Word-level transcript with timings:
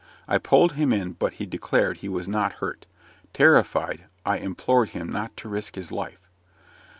I 0.27 0.39
pulled 0.39 0.71
him 0.71 0.91
in, 0.91 1.11
but 1.11 1.33
he 1.33 1.45
declared 1.45 1.97
he 1.97 2.09
was 2.09 2.27
not 2.27 2.53
hurt. 2.53 2.87
Terrified, 3.33 4.05
I 4.25 4.39
implored 4.39 4.89
him 4.97 5.11
not 5.11 5.37
to 5.37 5.47
risk 5.47 5.75
his 5.75 5.91
life. 5.91 6.27